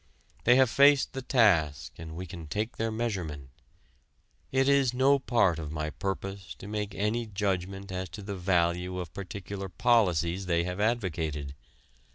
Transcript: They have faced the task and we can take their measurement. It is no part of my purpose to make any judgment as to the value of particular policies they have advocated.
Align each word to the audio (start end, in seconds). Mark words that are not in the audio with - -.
They 0.45 0.55
have 0.55 0.71
faced 0.71 1.13
the 1.13 1.21
task 1.21 1.91
and 1.99 2.15
we 2.15 2.25
can 2.25 2.47
take 2.47 2.77
their 2.77 2.89
measurement. 2.89 3.51
It 4.51 4.67
is 4.67 4.95
no 4.95 5.19
part 5.19 5.59
of 5.59 5.71
my 5.71 5.91
purpose 5.91 6.55
to 6.55 6.67
make 6.67 6.95
any 6.95 7.27
judgment 7.27 7.91
as 7.91 8.09
to 8.17 8.23
the 8.23 8.35
value 8.35 8.97
of 8.97 9.13
particular 9.13 9.69
policies 9.69 10.47
they 10.47 10.63
have 10.63 10.79
advocated. 10.79 11.53